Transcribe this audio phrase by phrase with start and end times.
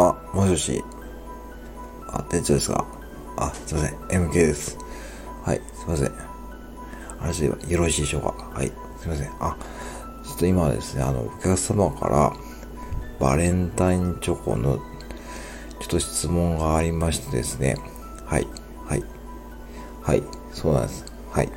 [0.00, 0.84] あ、もしもし。
[2.08, 2.86] あ、店長ですか
[3.36, 3.98] あ、すいません。
[4.28, 4.78] MK です。
[5.44, 6.12] はい、すいません。
[7.18, 9.30] 話でよろしいでしょうかはい、すいません。
[9.40, 9.56] あ、
[10.24, 12.32] ちょっと今はですね、あの、お客様から、
[13.20, 14.82] バレンタインチョコの、ちょ
[15.84, 17.76] っと質問がありましてですね。
[18.24, 18.46] はい、
[18.86, 19.04] はい。
[20.00, 20.22] はい、
[20.52, 21.04] そうなんです。
[21.30, 21.48] はい。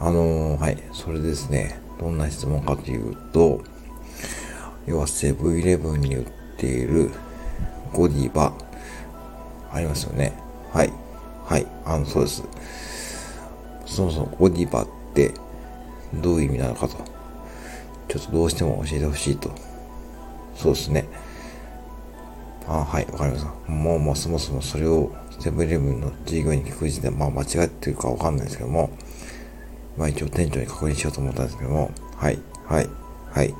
[0.00, 3.60] あのーはい、それですね、どんな質問かというと、
[4.86, 7.10] 要はセブンイレブンに売っている
[7.92, 8.52] ゴディバ、
[9.72, 10.32] ありますよね。
[10.72, 10.92] はい。
[11.44, 11.66] はい。
[11.84, 12.44] あの、そうです。
[13.84, 15.34] そもそもゴディバって
[16.14, 16.96] どういう意味なのかと。
[18.08, 19.50] ちょっとどうしても教えてほしいと。
[20.54, 21.04] そうですね。
[22.68, 23.70] あはい、わかりました。
[23.70, 28.90] もう、もうそもそもそれをセブンイレブンの従業員に聞く時点で、まあ間違ってるかわかんないですけども、
[29.96, 32.88] まあ一応店長に確認しようと思ったんですけども、はい、はい、
[33.30, 33.54] はい。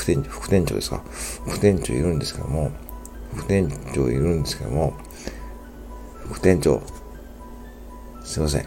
[0.00, 1.02] 副店副店長ですか？
[1.46, 2.70] 副店長いるんですけども、
[3.34, 4.94] 副店長いるんですけども、
[6.24, 6.80] 副店長、
[8.24, 8.62] すいません。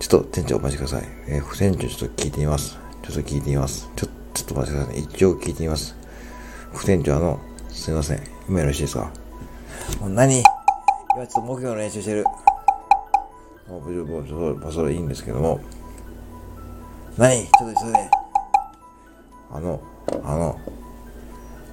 [0.00, 1.04] ちょっと店長お待ちください。
[1.28, 2.76] えー副店長ちょっと聞いてみます。
[3.02, 3.88] ちょっと聞いてみます。
[3.94, 5.06] ちょ、ちょっと待ってくださいね。
[5.14, 5.94] 一応聞いてみます。
[6.72, 7.38] 副店長あの、
[7.68, 8.20] すいません。
[8.48, 9.12] 今よろしいですか？
[10.00, 10.42] もう何？
[11.14, 12.24] 今ちょっと木魚の練習してる。
[13.68, 15.60] もう、もう、もうそれそれいいんですけども。
[17.16, 17.44] 何？
[17.44, 18.21] ちょっと急いで。
[19.52, 19.80] あの、
[20.24, 20.58] あの、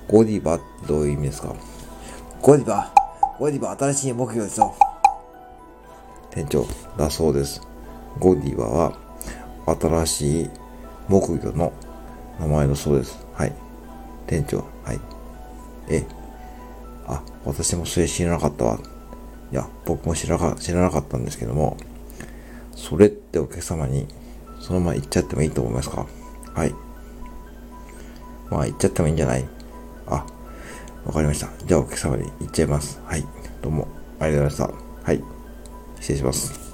[0.08, 1.56] ゴディバってどういう意味ですか？
[2.42, 2.94] ゴディバ
[3.38, 4.76] ゴディバ新しい木魚ですよ。
[6.32, 6.66] 店長、
[6.98, 7.62] だそうです。
[8.20, 8.98] ゴディバは
[9.80, 10.50] 新しい
[11.08, 11.74] 木魚の
[12.40, 13.18] 名前だそうです。
[13.34, 13.54] はい。
[14.28, 15.00] 店長、はい。
[15.90, 16.06] え、
[17.08, 18.80] あ、私もそれ知らなかったわ。
[19.52, 21.78] いや、僕も知らか知らなかったんですけども、
[22.76, 24.08] それってお客様に
[24.60, 26.06] そのまま言っちゃってもいいと思いますか？
[26.54, 26.76] はい。
[28.50, 29.46] まあ言っちゃってもいいんじゃない？
[30.08, 30.26] あ、
[31.06, 31.50] わかりました。
[31.66, 33.00] じゃあお客様に行っちゃいます。
[33.06, 33.26] はい。
[33.62, 33.88] どうも、
[34.20, 35.06] ありがとうございました。
[35.06, 35.24] はい。
[36.00, 36.69] 失礼します。